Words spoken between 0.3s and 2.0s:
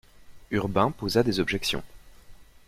Urbain posa des objections.